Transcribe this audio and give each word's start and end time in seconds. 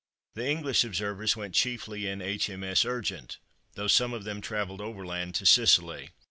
The 0.33 0.47
English 0.49 0.83
observers 0.83 1.35
went 1.37 1.53
chiefly 1.53 2.07
in 2.07 2.23
H.M.S. 2.23 2.85
Urgent, 2.85 3.37
though 3.75 3.85
some 3.85 4.15
of 4.15 4.23
them 4.23 4.41
travelled 4.41 4.81
overland 4.81 5.35
to 5.35 5.45
Sicily. 5.45 6.09